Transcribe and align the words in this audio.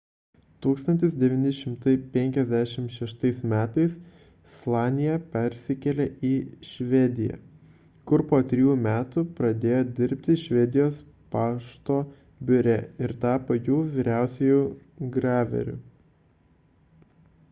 1956 0.65 3.41
m 3.49 3.59
slanija 4.53 5.17
persikėlė 5.35 6.07
į 6.31 6.33
švediją 6.69 7.37
kur 8.13 8.23
po 8.33 8.39
trijų 8.53 8.79
metų 8.89 9.25
pradėjo 9.41 9.83
dirbti 10.01 10.37
švedijos 10.47 10.99
pašto 11.37 11.99
biure 12.51 12.77
ir 13.09 13.15
tapo 13.29 13.59
jų 13.71 13.77
vyriausiuoju 14.01 14.65
graveriu 15.21 15.79